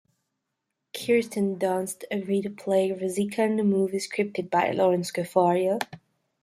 Kirsten 0.93 1.59
Dunst 1.59 2.05
agreed 2.09 2.41
to 2.45 2.49
play 2.49 2.89
Ruzicka 2.89 3.37
in 3.37 3.57
the 3.57 3.63
movie 3.63 3.97
scripted 3.99 4.49
by 4.49 4.71
Lorene 4.71 5.03
Scafaria. 5.03 5.77